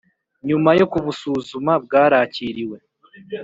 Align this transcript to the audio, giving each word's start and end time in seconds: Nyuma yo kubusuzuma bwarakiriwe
Nyuma 0.47 0.69
yo 0.79 0.85
kubusuzuma 0.91 1.71
bwarakiriwe 1.83 2.77